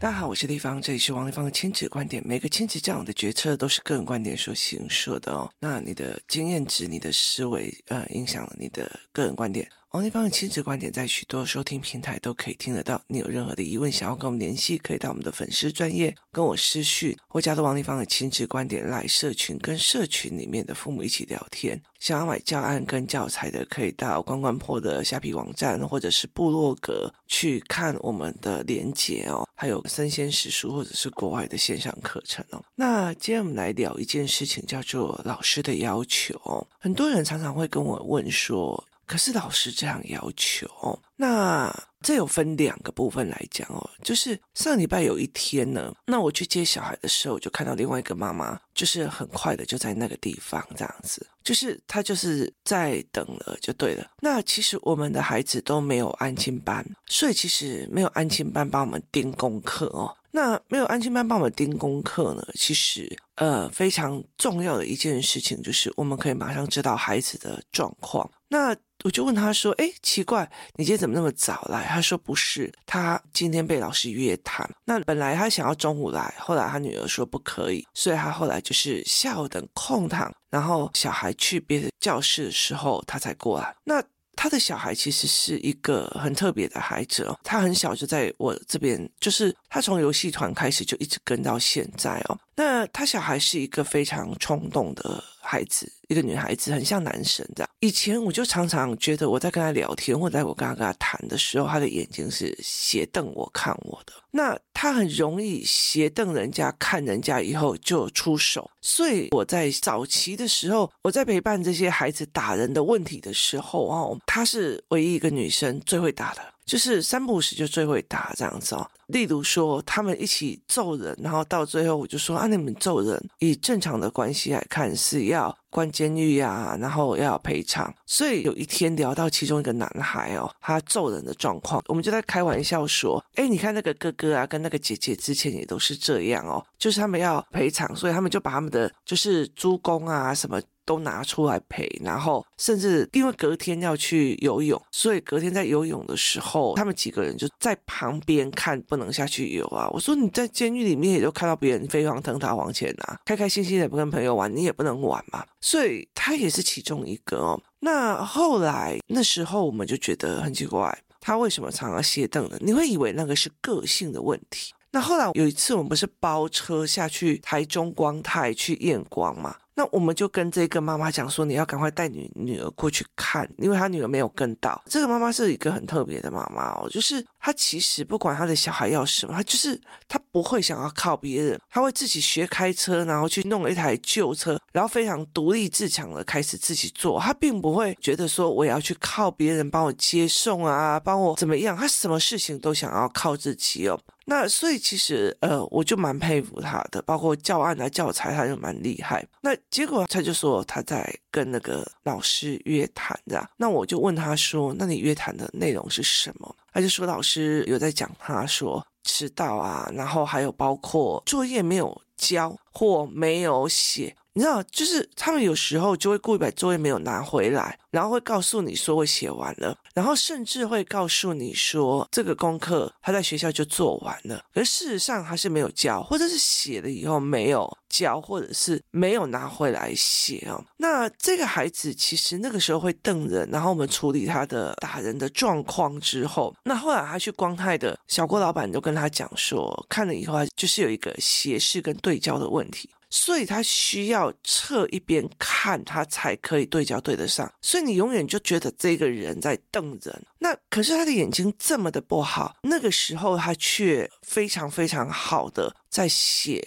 [0.00, 2.22] 大家好，我是立方，这里是王立方的亲子观点。
[2.26, 5.52] 每个亲子这样的决策都是个人观点所形设的哦。
[5.58, 9.70] 那你的经验值、你的思维，呃，影响了你的个人观点。
[9.92, 13.02] 王立芳的亲子观点在许多收听平台都可以听得到。
[13.08, 21.80] 你有任何的疑问想要跟我们联系，可以到我们的粉丝专业跟我私讯，或加入王立芳的亲子观点来社群，跟社群里面的父母一起聊天。
[21.98, 29.44] 想要买教案跟教材的，可以到关关破的虾皮网站，或者是部落格去看我们的连结哦。
[29.56, 32.62] 还有生鲜时书，或者是国外的线上课程哦。
[32.76, 36.64] 那今天我们来聊一件事情，叫做老师的要求。
[36.78, 38.84] 很多人常常会跟我问说。
[39.10, 40.68] 可是老师这样要求，
[41.16, 41.68] 那
[42.00, 43.90] 这有分两个部分来讲哦。
[44.04, 54.08] 就是上礼拜有一天呢，那我去接小孩的时候，我就看到另外一个妈妈，就是很快的就在那个地方这样子，就是她就是在等了就对了。
[54.20, 60.16] 那其实我们的孩子都没有安亲班，所以其实没有安亲班帮我们盯功课哦。
[60.30, 68.30] 那没有安亲班帮我们盯功课呢，其实呃非常重要的一件事情就是我们可以马上知道孩子的状况。
[68.46, 74.68] 那我就问他说：“诶，奇怪，你今天怎么那么早来？”他说：“不是，他今天被老师约谈。
[74.84, 83.74] 那本来他想要中午来，后来他女儿说不可以，所以他后来就是下午等空堂，然后小孩去别的教室的时候，他才过来。
[83.84, 84.02] 那
[84.36, 92.38] 他的小孩其实是一个很特别的孩子哦，他很小就在我这边，就是他从游戏团开始就一直跟到现在哦。
[92.56, 97.70] 那他小孩是一个非常冲动的。”孩子，一个女孩子很像男生这样。
[97.78, 104.12] 以前我就常常觉得我在跟他聊天，或者在我跟他跟他谈的时候，他的眼睛是斜瞪我看我的。
[104.32, 108.68] 那他很容易斜瞪人家看人家以后就出手。
[108.80, 116.42] 所以我在早期的时候，我在陪伴这些孩子打人的问题的时候哦，她是唯一一个女生最会打的。
[116.70, 127.92] 就是三不五时就最会打这样子哦，例如说他们一起揍人，然后到最后我就说啊，你们揍人以正常的关系来看是要关监狱呀，然后要赔偿。
[128.06, 140.62] 所以有一天聊到其中一个男孩哦，他揍人的状况，我们就在开玩笑说，哎，你看那个哥哥啊，跟那个姐姐之前也都是这样哦，就是他们要赔偿，所以他们就把他们的就是猪公啊什么。
[140.90, 149.88] 都拿出来赔，然后甚至因为隔天要去游泳，所以隔天在游泳的时候，他们几个人就在旁边看，不能下去游啊。
[149.92, 155.46] 我说你在监狱里面也就看到别人飞黄腾达往前拿， 开开心心的不跟朋友玩，你也不能玩嘛。
[155.60, 157.62] 所以他也是其中一个哦。
[157.78, 162.56] 那后来那时候我们就觉得很奇怪，他为什么常常歇凳呢？
[162.58, 164.72] 你会以为那个是个性的问题。
[164.90, 169.54] 那后来有一次我们不是包车下去台中光泰去验光嘛？
[169.80, 174.78] 那我们就跟这个妈妈讲说，你要赶快带你女儿过去看，因为她女儿没有跟到。
[174.84, 187.18] 这个妈妈是一个很特别的妈妈哦，就是她其实不管她的小孩要什么，她就是她不会想要靠别人，她会自己学开车，然后去弄了一台旧车，然后非常独立自强的开始自己做。
[187.18, 193.98] 她并不会觉得说我要去靠别人帮我接送啊，帮我怎么样，她什么事情都想要靠自己哦。
[194.30, 199.26] 那所以其实呃，我就蛮佩服他的，包括教案啊、教材，他就蛮厉害。
[199.40, 214.14] 那结果他就说他在跟那个老师约谈的，那我就问他说：“那你约谈的内容是什么？”他就说老师有在讲，他说迟到啊，然后还有包括作业没有交或没有写。
[214.32, 230.64] 你知道，就是他们有时候就会故意把作业没有拿回来，然后会告诉你说我写完了，然后甚至会告诉你说这个功课他在学校就做完了，而事实上他是没有交，或者是写了以后没有交，或者是没有拿回来写哦。
[230.76, 242.88] 那这个孩子其实那个时候会瞪人，然后我们处理他的打人的状况之后，那后来他去光泰的小郭老板就跟他讲说，看了以后就是有一个斜视跟对焦的问题。
[243.10, 247.52] 所以他需要侧一边看，他才可以对焦对得上。
[247.60, 250.26] 所以你永远就觉得这个人在瞪人。
[250.38, 256.62] 那可是他的眼睛这么的不好，那个时候他却非常非常好的在写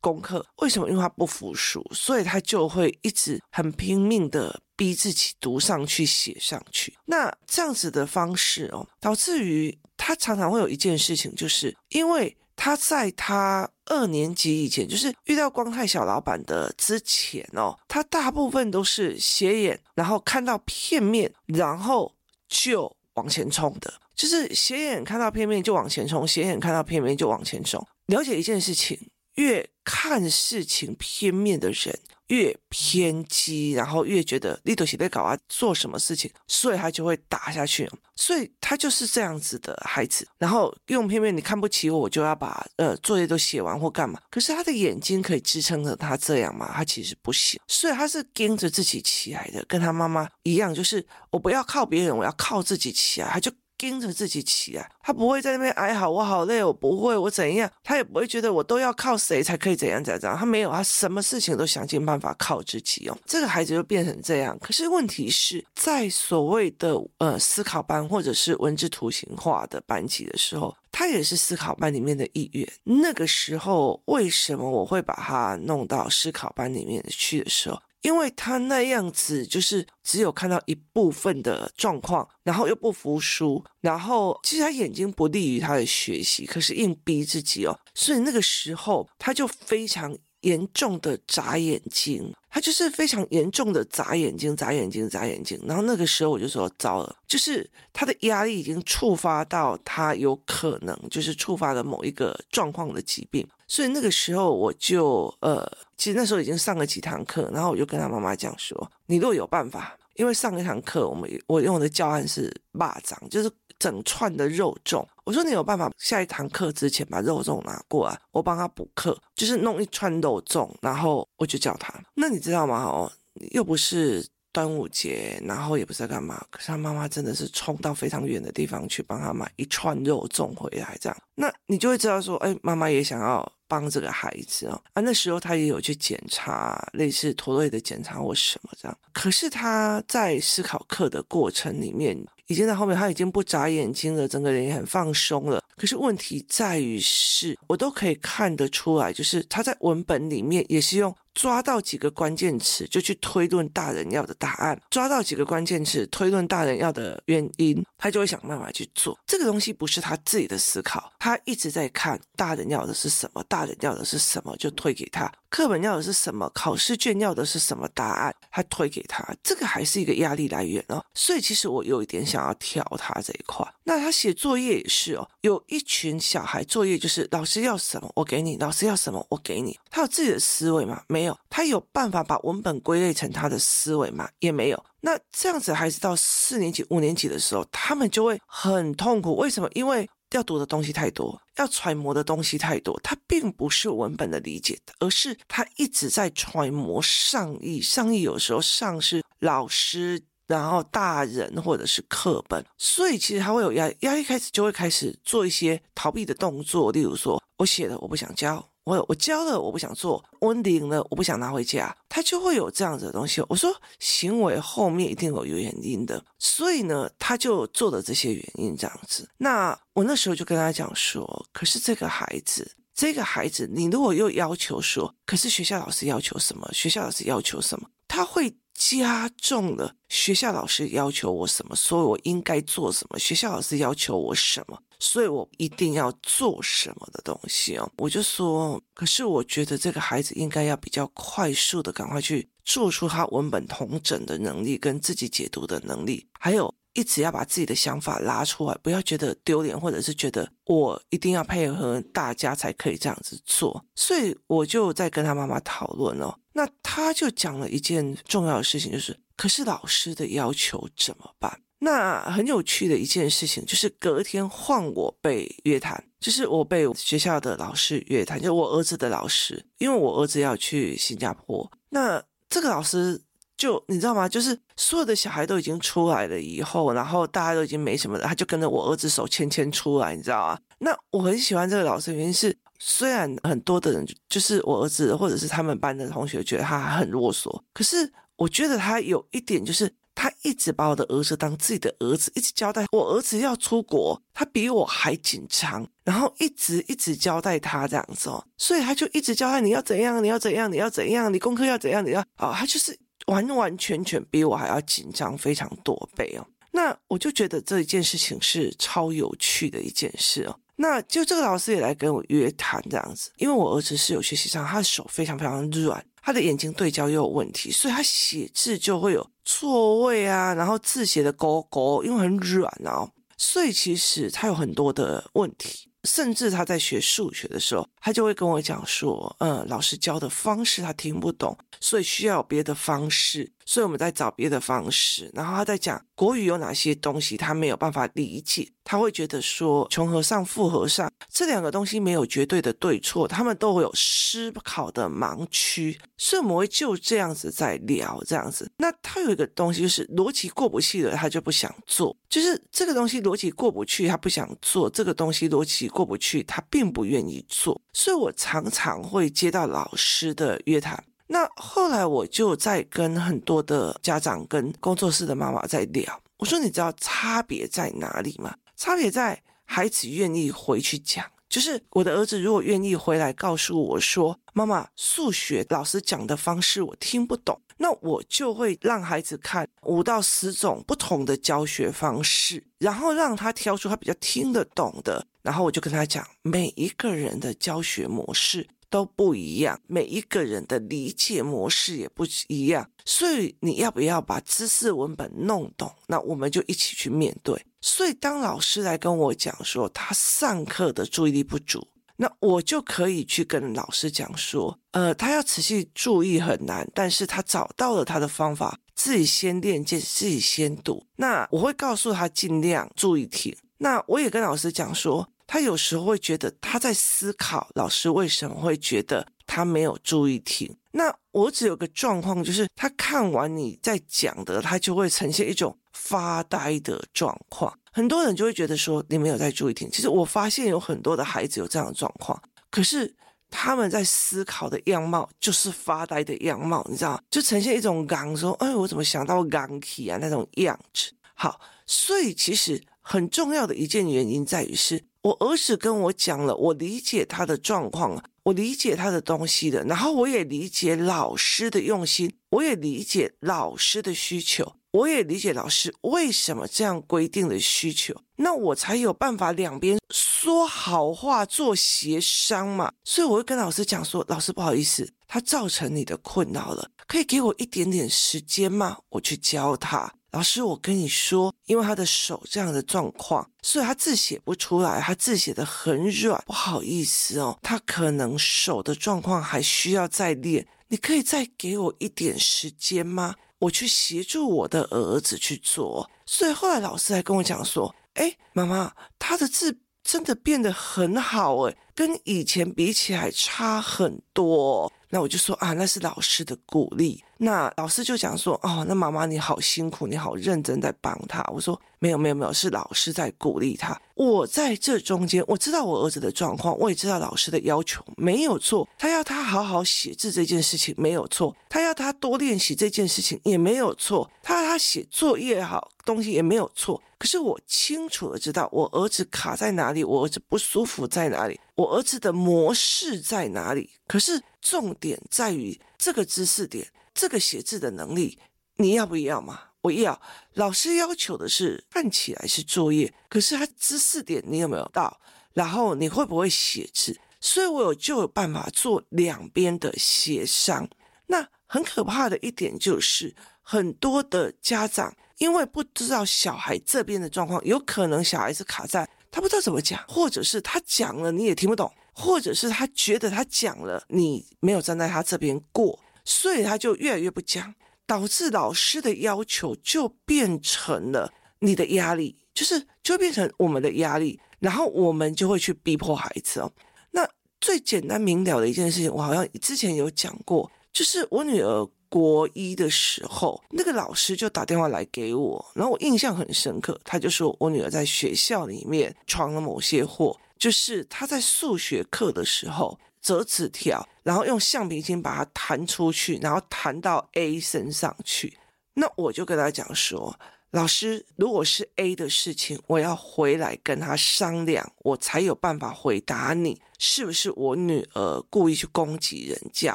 [0.00, 0.44] 功课。
[0.56, 0.88] 为什么？
[0.90, 6.94] 因为他不服输，所以他就会一直很拼命的逼自己读上去、写上去。
[7.06, 12.36] 那这样子的方式哦，导致于他常常会有一件事情，就是因为。
[12.56, 22.12] 他在他二年级以前，就是遇到光太小老板的之前哦，他大部分都是斜眼，然后看到片面，然后
[22.48, 27.86] 就往前冲的，就是斜眼看到片面就往前冲，斜眼看到片面就往前冲。
[28.06, 28.98] 了解一件事情，
[29.36, 31.98] 越看事情片面的人。
[32.28, 37.88] 越偏激，然后越觉得你都是在搞啊，做什么事情，所以他就会打下去。
[38.16, 40.26] 所以他就是这样子的孩子。
[40.36, 44.20] 然后用片面，你看不起我，我就要把呃作业都写完或干嘛。
[44.28, 46.68] 可是他的眼睛可以支撑着他这样吗？
[46.74, 47.60] 他其实不行。
[47.68, 53.28] 所以他是跟着自己起来的，跟他妈妈一样，就是我不要靠别人，我要靠自己起来。
[53.28, 53.52] 他就。
[53.78, 63.18] 跟着自己起来，他不会在那边哀嚎，我好累，我不会，我怎样，他也不会觉得我都要靠谁才可以怎样怎样怎样，他没有，他什么事情都想尽办法靠自己哦。
[63.26, 64.58] 这个孩子就变成这样。
[64.60, 72.66] 可是问题是在所谓的呃思考班或者是文字图形化的班级的时候，他也是思考班里面的一员。
[72.84, 77.78] 那个时候为什么我会把他弄到思考班里面去的时候？
[78.06, 95.60] 因为他那样子就是只有看到一部分的状况，然后又不服输，然后其实他眼睛不利于他的学习，可是硬逼自己哦，所以那个时候他就非常严重的眨眼睛，他就是非常严重的眨眼睛、眨眼睛、眨眼睛。
[95.66, 103.44] 然后那个时候我就说糟了，就是他的压力已经触发到他有可能就是触发了某一个状况的疾病。
[103.68, 105.66] 所以那个时候我就呃，
[105.96, 115.04] 其实那时候已经上了几堂课，然后我就跟他妈妈讲说：“你如果有办法，因为上一堂课我们我用的教案是蚂蚱，就是整串的肉粽。
[115.24, 121.92] 我说你有办法，下一堂课之前把肉粽拿过来，我帮他补课，就是弄一串肉粽，然后我就叫他。
[122.14, 122.84] 那你知道吗？
[122.84, 123.10] 哦，
[123.50, 124.24] 又不是。”
[124.56, 142.16] 端午节，然后也不知道干嘛，可是他妈妈真的是冲到非常远的地方去帮他买一串肉粽回来，这样，那你就会知道说，哎，妈妈也想要帮这个孩子哦，啊，那时候他也有去检查类似妥瑞的检查或什么这样，可是他在思考课的过程里面，
[142.46, 145.62] 已经在后面他已经不眨眼睛了，整个人也很放松了。
[145.76, 151.14] 可是问题在于是，我都可以看得出来，就是他在文本里面也是用。
[151.36, 159.18] 抓到几个关键词就去推论大人要的答案，抓到几个关键词推论大人要的原因，他就会想办法去做。
[159.26, 165.30] 这个东西不是他自己的思考，他一直在看大人要的是什么，大人要的是什么，就推给他。
[165.50, 166.50] 课本要的是什么？
[166.54, 168.34] 考试卷要的是什么答案？
[168.50, 171.04] 他推给他，这个还是一个压力来源哦。
[171.12, 173.66] 所以其实我有一点想要挑他这一块。
[173.84, 179.78] 那他写作业也是哦，有一群小孩作业就是老师要什么我给你，老师要什么我给你。
[179.90, 181.02] 他有自己的思维吗？
[181.08, 181.38] 没有。
[181.48, 184.28] 他有办法把文本归类成他的思维吗？
[184.40, 184.84] 也没有。
[185.00, 189.36] 那这样子孩子到四年级、五年级的时候，他们就会很痛苦。
[189.36, 189.70] 为什么？
[189.74, 197.80] 因为要读的东西太多，要揣摩的东西太多，他并不是文本的理解，而是他一直在揣摩上意。
[197.80, 208.64] 上意有时候上是老师，然后大人或者是课本，所以其实他会有压力，压力开始就会开始做一些逃避的动作，例如说我写了我不想交。
[208.84, 211.92] 我我交了，我不想做；我领了，我不想拿回家。
[212.08, 213.42] 他就会有这样子的东西。
[213.48, 219.28] 我说行为后面一定有原因的，所以呢，他就做了这些原因这样子。
[219.38, 226.70] 那我那时候就跟他讲说，可是这个孩子，这个孩子，你如果又要求说，可是学校老师要求什么？
[226.72, 227.88] 学校老师要求什么？
[228.06, 233.18] 他会加重了学校老师要求我什么，所以我应该做什么？
[233.18, 234.78] 学校老师要求我什么？
[234.98, 253.84] 所以我一定要做什么的东西哦，我就说，可是我觉得这个孩子应该要比较快速的赶快去做出他文本同整的能力跟自己解读的能力，还有一直要把自己的想法拉出来，不要觉得丢脸，或者是觉得我一定要配合大家才可以这样子做。
[253.94, 261.60] 所以我就在跟他妈妈讨论哦，那他就讲了一件重要的事情，就是可是老师的要求怎么办？
[261.80, 271.70] 那很有趣的一件事情，就是隔天换我被约谈，就是我被学校的老师约谈，就我儿子的老师，因为我儿子要去新加坡。
[271.90, 273.20] 那这个老师
[273.58, 274.26] 就你知道吗？
[274.26, 280.58] 就是所有的小孩都已经出来了以后，然后大家都已经没什么了，他就跟着我儿子手牵牵出来，你知道吗？
[280.78, 289.92] 那我很喜欢这个老师，原因是虽然很多的人就是我儿子或者是他们班的同学觉得他很啰嗦，可是我觉得他有一点就是。
[290.18, 306.46] 他一直把我的儿子当自己的儿子，一直交代我儿子要出国，他比我还紧张，然后一直一直交代他这样子哦，所以他就一直交代你要怎样，你要怎样，你要怎样，你功课要怎样，你要啊，他就是完完全全比我还要紧张非常多倍哦。
[306.72, 310.58] 那我就觉得这一件事情是超有趣的一件事哦。
[310.76, 316.04] 那就这个老师也来跟我约谈这样子，因为我儿子是有学习上，他的手非常非常软。
[316.22, 325.88] 他的眼睛对焦又有问题，所以他写字就会有错位啊，然后字写的勾勾，因为很软啊，所以其实他有很多的问题。
[326.04, 335.30] 甚至他在学数学的时候，他就会跟我讲说，嗯，老师教的方式他听不懂，所以需要别的方式，所以我们在找别的方式。
[335.34, 348.70] 然后他在讲国语有哪些东西他没有办法理解，他会觉得说穷和尚、富和尚这两个东西没有绝对的对错，他们都会有思考的盲区，所以我们会就这样子在聊这样子。
[348.78, 361.02] 那他有一个东西就是逻辑过不去了，他就不想做，就是这个东西逻辑过不去，他不想做这个东西逻辑过不去，他并不愿意做，所以我常常会接到老师的约谈。
[361.26, 368.54] 那后来我就在跟很多的家长、跟工作室的妈妈在聊，我说你知道差别在哪里吗？
[368.76, 388.66] 差别在孩子愿意回去讲，就是我的儿子如果愿意回来告诉我说，妈妈，数学老师讲的方式我听不懂，那我就会让孩子看五到十种不同的教学方式，然后让他挑出他比较听得懂的，然后我就跟他讲每一个人的教学模式。
[388.88, 395.92] 都不一样，每一个人的理解模式也不一样，所以你要不要把知识文本弄懂？
[396.06, 397.64] 那我们就一起去面对。
[397.80, 411.06] 所以当老师来跟我讲说他上课的注意力不足，那我就可以去跟老师讲说，呃，他要持续注意很难，但是他找到了他的方法，自己先练就自己先读。
[411.16, 413.56] 那我会告诉他尽量注意听。
[413.78, 415.28] 那我也跟老师讲说。
[415.46, 420.76] 他有时候会觉得他在思考，老师为什么会觉得他没有注意听？
[420.90, 427.78] 那我只有个状况，就是他看完你在讲的，他就会呈现一种发呆的状况。
[427.92, 429.90] 很多人就会觉得说你没有在注意听。
[429.90, 433.14] 其实我发现有很多的孩子有这样的状况，可是
[433.50, 441.12] 他们在思考的样貌就是发呆的样貌，你知道，就呈现一种刚说，哎，我怎么想到刚体啊那种样子。
[441.34, 445.04] 好，所以其实很重要的一件原因在于是。
[445.26, 462.92] 我儿子跟我讲了，我理解他的状况，我理解他的东西的，然后我也理解老师的用心，我也理解老师的需求，我也理解老师为什么这样规定的需求，那我才有办法两边说好话做协商嘛。
[463.02, 468.98] 所以我会跟老师讲说，老师不好意思，他造成你的困扰了，可以给我一点点时间吗？
[469.08, 470.12] 我去教他。
[470.36, 480.68] 老师，我跟你说，因为他的手这样的状况，所以他字写不出来，他字写得很软，不好意思哦，他可能手的状况还需要再练。
[480.88, 483.34] 你可以再给我一点时间吗？
[483.60, 486.10] 我去协助我的儿子去做。
[486.26, 494.92] 所以后来老师还跟我讲说，哎，妈妈，他的字真的变得很好，哎，跟以前比起来差很多。
[495.16, 497.24] 那我就说啊，那是老师的鼓励。
[497.38, 501.42] 那老师就讲说，哦，那妈妈你好辛苦，你好认真在帮他。
[501.50, 503.98] 我说没有没有没有，是老师在鼓励他。
[504.14, 508.86] 我在这中间，我知道我儿子的状况，我也知道老师的要求没有错。
[508.98, 517.02] 他要他好好写字这件事情没有错，他要他多练习这件事情也没有错，他要他写作业好东西也没有错。
[517.18, 523.90] 可是我清楚的知道我儿子卡在哪里，我儿子不舒服在哪里，我儿子的模式在哪里。
[524.06, 526.88] 可是重点在于这个知识点。
[527.18, 528.38] 这个写字的能力，
[528.76, 529.58] 你要不要嘛？
[529.80, 530.20] 我要。
[530.52, 535.18] 老师要求的是看起来是作业，可是他知识点你有没有到？
[535.54, 537.18] 然后你会不会写字？
[537.40, 540.86] 所以我有就有办法做两边的协商。
[541.28, 556.00] 那很可怕的一点就是，很多的家长因为不知道小孩这边的状况，有可能小孩子卡在他不知道怎么讲，或者是他讲了你也听不懂，或者是他觉得他讲了你没有站在他这边过。
[556.24, 557.74] 所以他就越来越不讲，
[558.06, 566.72] 导致老师的要求就变成了你的压力，就是就变成我们的压力，然后我们就会去逼迫孩子哦。
[567.10, 567.28] 那
[567.60, 582.98] 最简单明了的一件事情，我好像之前有讲过，就是我女儿国一的时候，那个老师就打电话来给我，然后我印象很深刻，他就说我女儿在学校里面闯了某些祸，就是她在数学课的时候。
[583.22, 588.56] 折纸条，然后用橡皮筋把它弹出去，然后弹到 A 身上去。
[588.94, 590.32] 那我就跟他讲说，
[590.72, 599.94] 老师，如果是 A 的事情，我要回来跟他商量，我才有办法回答你是不是我女儿故意去攻击人家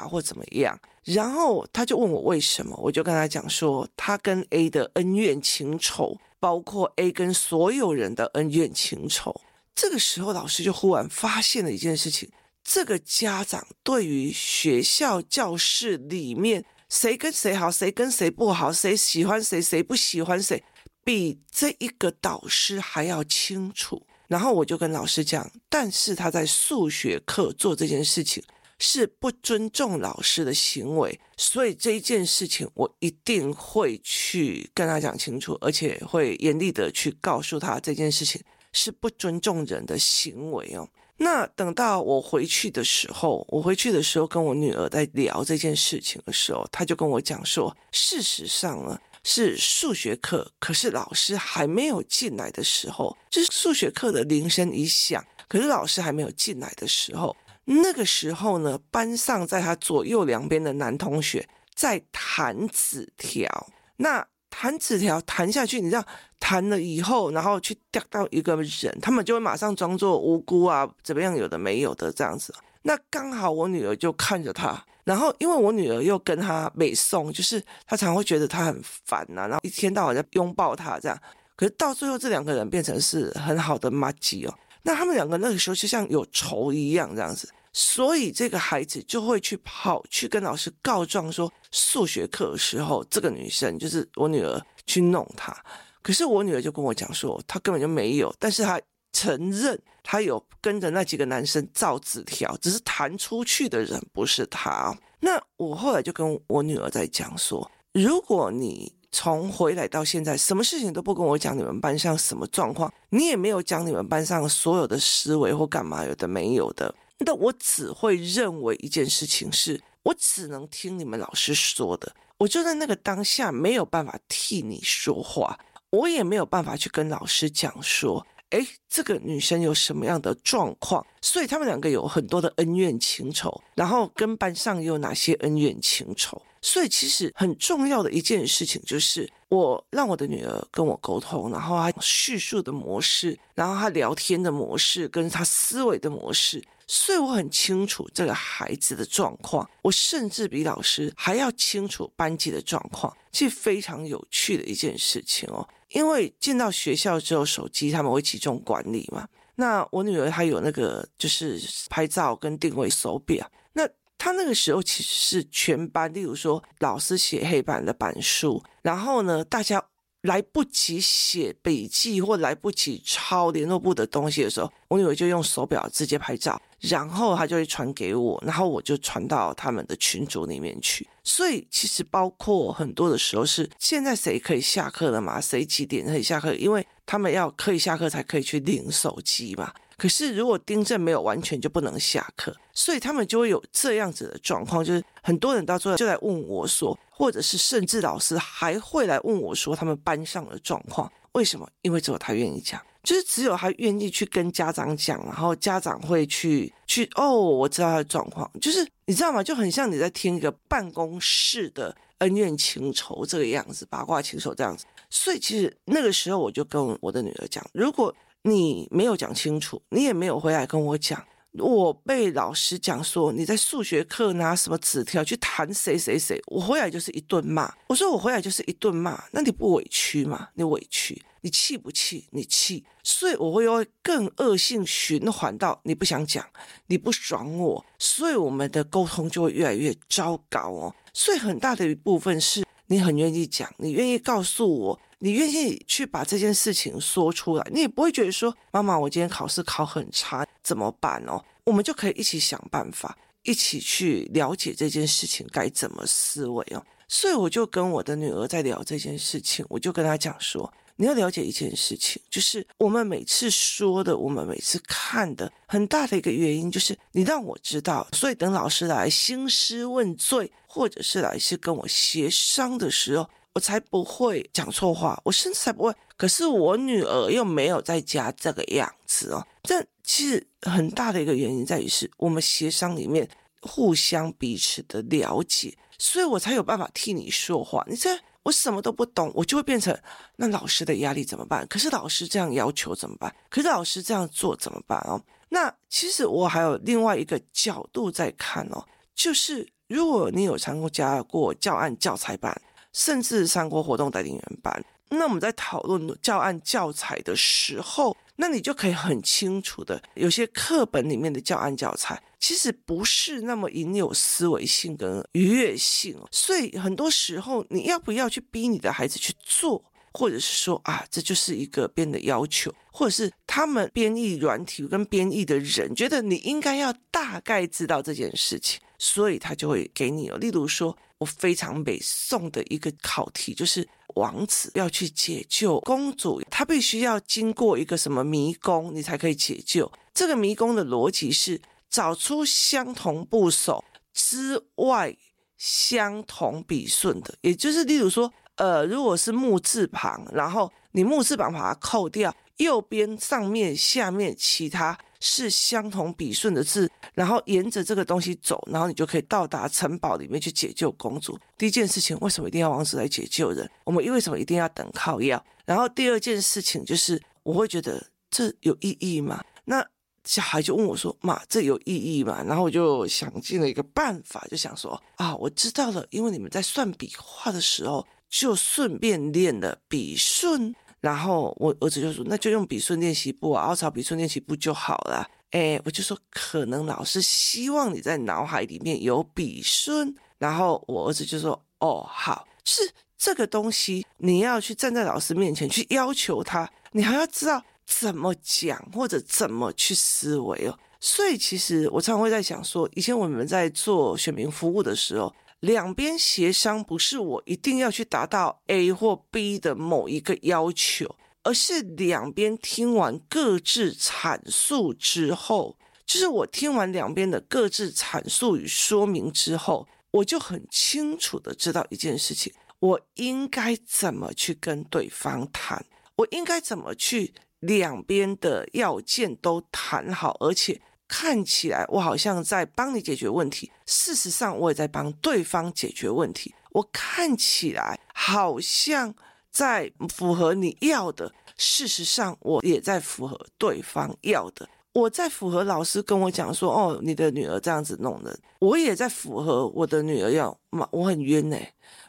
[0.00, 0.78] 或怎么样。
[1.04, 9.40] 然后他就问我为什么，我就跟他讲说，他跟 A 的恩怨情仇，包括 A 跟所有人的恩怨情仇。
[9.74, 12.30] 这个时候，老师就忽然发现了一件事情。
[12.64, 20.62] 这个家长对于学校教室里面谁跟谁好，谁跟谁不好，谁喜欢谁，谁不喜欢谁，
[21.02, 24.06] 比这一个导师还要清楚。
[24.28, 28.44] 然后我就跟老师讲，但是他在数学课做这件事情
[28.78, 38.38] 是不尊重老师的行为，所以这一件事情我一定会去跟他讲清楚，而且会严厉的去告诉他这件事情
[38.74, 40.86] 是不尊重人的行为哦。
[41.24, 57.36] 那等到我回去的时候，我回去的时候跟我女儿在聊这件事情的时候，她就跟我讲说，事实上呢是数学课，可是老师还没有进来的时候，就是数学课的铃声一响，可是老师还没有进来的时候，
[57.66, 64.26] 那个时候呢，班上在他左右两边的男同学在弹纸条，那。
[64.54, 66.06] 弹纸条弹下去，你知道
[66.42, 72.52] 谈了以后，然后去掉到一个人，他们就会马上装作无辜啊，怎么样，有的没有的这样子。
[72.82, 81.16] 那刚好我女儿就看着他，然后因为我女儿又跟他美送，就是他常会觉得他很烦呐、然后一天到晚在拥抱他这样。
[81.54, 84.52] 可是到最后，这两个人变成是很好的麻吉哦。
[84.82, 87.48] 那他们两个那个时候就像有仇一样这样子。
[87.72, 95.56] 所以这个孩子就会去跑去跟老师告状，说数学课的时候，这个女生就是我女儿去弄他。
[96.02, 98.80] 可是我女儿就跟我讲说，她根本就没有，但是她
[99.12, 104.96] 承认她有跟着那几个男生造纸条，只是弹出去的人不是她。
[105.20, 116.92] 那我后来就跟我女儿在讲说，如果你从回来到现在，什么事情都不跟我讲，你们班上什么状况，你也没有讲你们班上所有的思维或干嘛有的没有的。
[117.18, 125.56] 那我只会认为一件事情是，我只能听你们老师说的，我就在那个当下没有办法替你说话，
[125.92, 146.64] 我也没有办法去跟老师讲说，诶，这个女生有什么样的状况，所以他们两个有很多的恩怨情仇，然后跟班上有哪些恩怨情仇，所以其实很重要的一件事情就是，我让我的女儿跟我沟通，然后她叙述的模式，然后她聊天的模式，跟她思维的模式。
[146.88, 155.66] 所以我很清楚这个孩子的状况，我甚至比老师还要清楚班级的状况，这非常有趣的一件事情哦。
[155.92, 159.26] 因为进到学校之后，手机他们会集中管理嘛。
[159.54, 169.84] 那我女儿她有那个就是拍照跟定位手表，那她那个时候其实是全班，例如说老师写黑板的板书，然后呢大家。
[170.22, 181.04] 来不及写笔记或来不及抄联络簿的东西的时候，我女儿就用手表直接拍照，然后她就会传给我，然后我就传到他们的群组里面去。
[181.24, 185.40] 所以其实包括很多的时候是现在谁可以下课了嘛？
[185.40, 186.54] 谁几点可以下课？
[186.54, 189.72] 因为他们要可以下课才可以去领手机嘛。
[189.96, 201.68] 可是如果订正没有完全就不能下课，所以他们就会有这样子的状况，就是很多人到最后就来问我说，或者是甚至老师还会来问我说他们班上的状况，为什么？
[201.82, 209.42] 因为只有他愿意讲，就是只有他愿意去跟家长讲，然后家长会去去哦，我知道他的状况，就是你知道吗？
[209.42, 214.84] 就很像你在听一个办公室的恩怨情仇这个样子，八卦情仇这样子。
[215.08, 221.24] 所以其实那个时候我就跟我的女儿讲，如果你没有讲清楚，你也没有回来跟我讲。
[221.58, 227.70] 我被老师讲说你在数学课拿什么纸条去弹谁谁谁，我回来就是一顿骂。
[227.88, 230.48] 我说我回来就是一顿骂，那你不委屈吗？
[230.54, 232.26] 你委屈，你气不气？
[232.30, 236.46] 你气，所以我会用更恶性循环到你不想讲，
[236.86, 240.94] 你不爽我，所以我们的沟通就会越来越糟糕哦。
[241.12, 245.00] 所以很大的一部分是你很愿意讲，你愿意告诉我。
[245.24, 251.40] 你愿意去把这件事情说出来，你也不会觉得说，妈妈，我今天考试考很差，怎么办哦？
[251.62, 256.84] 我们就可以一起想办法，一起去了解这件事情该怎么思维哦。
[257.06, 273.30] 所以我就跟我的女儿在聊这件事情，我就跟她讲说，你要了解一件事情，就是我们每次说的，我们每次看的，很大的一个原因就是你让我知道，所以等老师来兴师问罪，或者是来是跟我协商的时候。
[273.54, 275.94] 我才不会讲错话，我甚至才不会。
[276.16, 279.46] 可是我女儿又没有在家这个样子哦。
[279.64, 283.28] 这其实很大的一个原因在于是我们协商里面
[283.60, 287.84] 互相彼此的了解，所以我才有办法替你说话。
[287.86, 289.94] 你这我什么都不懂，我就会变成
[290.36, 291.66] 那老师的压力怎么办？
[291.68, 293.34] 可是老师这样要求怎么办？
[293.50, 295.20] 可是老师这样做怎么办哦？
[295.50, 298.82] 那其实我还有另外一个角度在看哦，
[299.14, 302.58] 就是如果你有参加过教案教材班。
[302.92, 330.38] 甚至上过活动带领员班，那我们在讨论教案教材的时候，那你就可以很清楚的，有些课本里面的教案教材其实不是那么引有思维性跟愉悦性，所以很多时候你要不要去逼你的孩子去做，或者是说啊，这就是一个编的要求，或者是他们编译软体跟编译的人觉得你应该要大概知道这件事情，所以他就会给你哦。
[330.38, 339.90] 例如说，我非常美送的一个考题，就是王子要去解救公主，他必须要经过一个什么迷宫，你才可以解救。
[340.14, 341.60] 这个迷宫的逻辑是
[341.90, 343.84] 找出相同部首
[344.14, 345.16] 之外
[345.58, 348.32] 相同笔顺的，也就是例如说。
[348.56, 361.38] 呃，如果是木字旁，然后你木字旁把它扣掉，右边上面下面其他是相同笔顺的字，然后沿着这个东西走，然后你就可以到达城堡里面去解救公主。
[361.56, 363.70] 第一件事情，为什么一定要王子来解救人？
[363.84, 365.42] 我们为什么一定要等靠要？
[365.64, 369.40] 然后第二件事情就是，我会觉得这有意义吗？
[369.64, 369.86] 那
[370.24, 392.88] 小孩就问我说：“妈，这有意义吗？”然后我就想尽了一个办法，就想说：“啊，我知道了，因为你们在算笔画的时候。”就顺便练了笔顺，然后我儿子就说：“那就用笔顺练习簿啊，凹槽笔顺练习簿就好了。”哎，我就说：“可能老师希望你在脑海里面有笔顺。”然后我儿子就说：“哦，好，是
[393.18, 405.34] 这个东西，你要去站在老师面前去要求他，你还要知道怎么讲或者怎么去思维哦。”所以其实我常常会在想说，以前我们在做选民服务的时候。
[405.62, 430.82] 两边协商不是我一定要去达到 A 或 B 的某一个要求，而是两边听完各自阐述之后，就是我听完两边的各自阐述与说明之后，我就很清楚的知道一件事情：我应该怎么去跟对方谈，我应该怎么去两边的要件都谈好，而且。
[431.14, 436.54] 看起来我好像在帮你解决问题，事实上我也在帮对方解决问题。
[436.70, 439.14] 我看起来好像
[439.50, 444.66] 在符合你要的，事实上我也在符合对方要的。
[444.94, 451.58] 我在符合老师跟我讲说，哦，你的女儿这样子弄人，我也在符合我的女儿要骂，我很冤呢。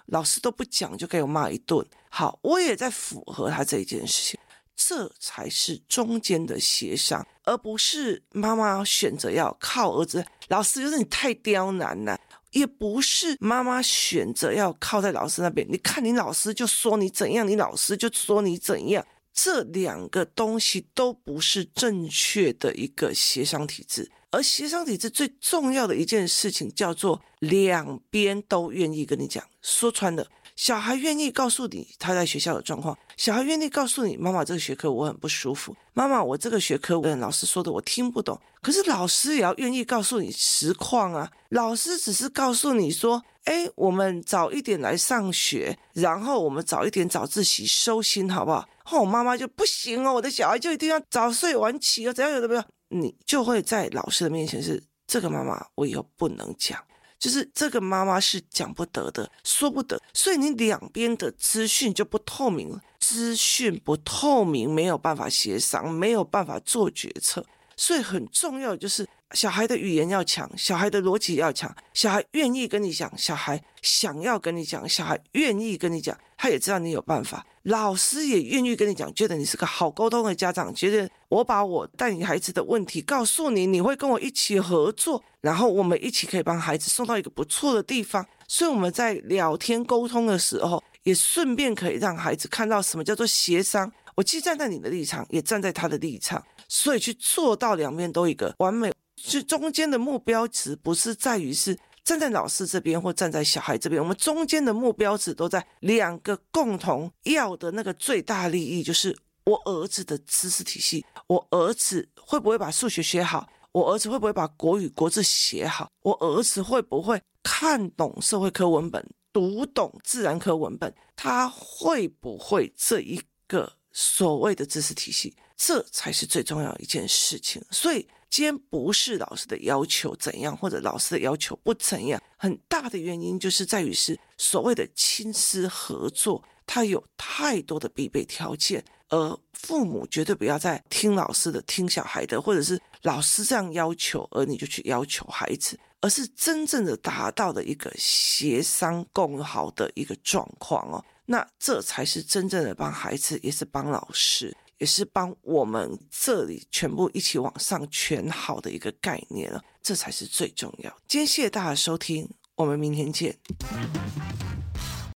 [0.08, 1.86] 老师都不讲就给我骂一顿。
[2.10, 4.40] 好，我也在符合他这一件事情。
[4.86, 10.26] 这才是中间的协商，而不是妈妈选择要靠儿子。
[10.50, 12.20] 老师觉得你太刁难了，
[12.52, 15.66] 也不是妈妈选择要靠在老师那边。
[15.70, 19.06] 你看，你老师就说你怎样，你老师就说你怎样。
[19.34, 30.28] 这两个东西都不是正确的一个协商体制，而协商体制最重要的一件事情叫做两边都愿意跟你讲，说穿了。
[30.56, 48.68] 小孩愿意告诉你他在学校的状况，小孩愿意告诉你妈妈这个学科我很不舒服，妈妈我这个学科跟老师说的我听不懂，可是老师也要愿意告诉你实况啊，老师只是告诉你说，哎，我们早一点来上学，然后我们早一点早自习收心好不好？
[48.92, 56.80] 哦，妈妈就不行哦，我的小孩就一定要早睡晚起哦，怎样有的没有，你就会在老师的面前是这个妈妈，我以后不能讲。
[57.24, 67.46] 就是这个妈妈是讲不得的，说不得，所以你两边的资讯就不透明了，资讯不透明，没有办法协商，没有办法做决策，
[67.78, 69.08] 所以很重要就是。
[69.34, 98.92] 小孩的语言要强，小孩的逻辑要强，小孩愿意跟你讲，小孩想要跟你讲，小孩愿意跟你讲，他也知道你有办法，老师也愿意跟你讲，觉得你是个好沟通的家长，觉得我把我带你孩子的问题告诉你，你会跟我一起合作，然后我们一起可以帮孩子送到一个不错的地方，所以我们在聊天沟通的时候，也顺便可以让孩子看到什么叫做协商，我既站在你的立场，也站在他的立场，所以去做到两边都一个完美。
[99.16, 128.06] 是中间的目标值不是在于是站在老师这边或站在小孩这边，我们中间的目标值都在两个共同要的那个最大利益，就是我儿子的知识体系，我儿子会不会把数学学好，我儿子会不会把国语国字写好，我儿子会不会看懂社会科文本，读懂自然科文本，他会不会这一个所谓的知识体系，这才是最重要一件事情，所以。
[128.34, 154.58] 今天不是老师的要求怎样，或者老师的要求不怎样，很大的原因就是在于是所谓的亲师合作，它有太多的必备条件，而父母绝对不要再听老师的、听小孩的，或者是老师这样要求，而你就去要求孩子，而是真正的达到了一个协商共好的一个状况哦，那这才是真正的帮孩子，也是帮老师。
[154.84, 160.94] 也是帮我们这里全部一起往上全好的一个概念了，这才是最重要。
[161.08, 163.34] 今天谢谢大家收听，我们明天见。